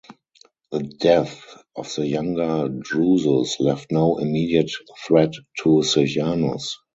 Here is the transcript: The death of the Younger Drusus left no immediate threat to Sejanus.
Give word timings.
The 0.71 0.79
death 0.81 1.43
of 1.75 1.93
the 1.93 2.07
Younger 2.07 2.67
Drusus 2.69 3.59
left 3.59 3.91
no 3.91 4.17
immediate 4.17 4.71
threat 5.05 5.31
to 5.59 5.83
Sejanus. 5.83 6.79